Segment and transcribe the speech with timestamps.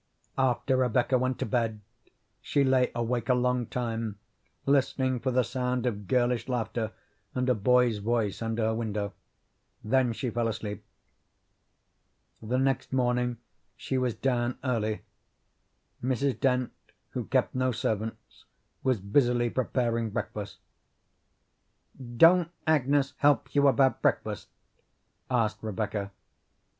[0.39, 1.79] After Rebecca went to bed,
[2.41, 4.17] she lay awake a long time
[4.65, 6.91] listening for the sound of girlish laughter
[7.35, 9.13] and a boy's voice under her window;
[9.83, 10.83] then she fell asleep.
[12.41, 13.37] The next morning
[13.77, 15.01] she was down early.
[16.03, 16.39] Mrs.
[16.39, 16.71] Dent,
[17.11, 18.45] who kept no servants,
[18.81, 20.57] was busily preparing breakfast.
[22.17, 24.47] "Don't Agnes help you about breakfast?"
[25.29, 26.09] asked Rebecca.